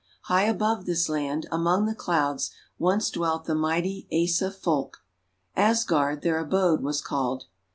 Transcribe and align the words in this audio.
High 0.23 0.45
above 0.45 0.87
this 0.87 1.09
land, 1.09 1.45
among 1.51 1.85
the 1.85 1.93
clouds, 1.93 2.49
once 2.79 3.11
dwelt 3.11 3.45
the 3.45 3.53
mighty 3.53 4.07
Asa 4.11 4.49
Folk. 4.49 5.05
Asgard, 5.55 6.23
their 6.23 6.39
abode 6.39 6.81
was 6.81 7.01
called. 7.03 7.43